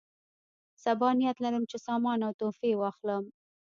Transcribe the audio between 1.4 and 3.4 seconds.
لرم چې سامان او تحفې واخلم.